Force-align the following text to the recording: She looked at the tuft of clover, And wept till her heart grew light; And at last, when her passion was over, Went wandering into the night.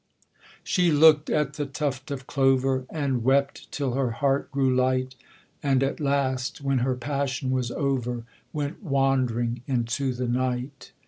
She 0.63 0.89
looked 0.89 1.29
at 1.29 1.53
the 1.53 1.67
tuft 1.67 2.09
of 2.09 2.25
clover, 2.25 2.87
And 2.89 3.23
wept 3.23 3.71
till 3.71 3.93
her 3.93 4.09
heart 4.09 4.51
grew 4.51 4.75
light; 4.75 5.13
And 5.61 5.83
at 5.83 5.99
last, 5.99 6.59
when 6.59 6.79
her 6.79 6.95
passion 6.95 7.51
was 7.51 7.69
over, 7.69 8.23
Went 8.51 8.81
wandering 8.81 9.61
into 9.67 10.11
the 10.15 10.27
night. 10.27 10.91